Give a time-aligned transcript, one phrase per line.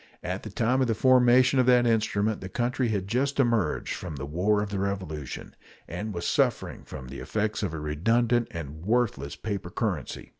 [0.23, 4.15] At the time of the formation of that instrument the country had just emerged from
[4.15, 5.55] the War of the Revolution,
[5.87, 10.29] and was suffering from the effects of a redundant and worthless paper currency.